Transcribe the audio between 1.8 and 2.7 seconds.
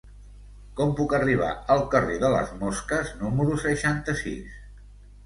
carrer de les